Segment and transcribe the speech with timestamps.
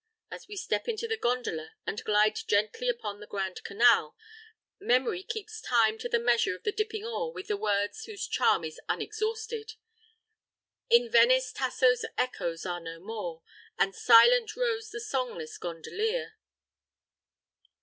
[0.31, 4.15] As we step into the gondola and glide gently upon the Grand Canal,
[4.79, 8.63] memory keeps time to the measure of the dipping oar with the words whose charm
[8.63, 9.73] is unexhausted:
[10.89, 13.43] "In Venice Tasso's echoes are no more,
[13.77, 16.33] And silent rows the songless gondolier."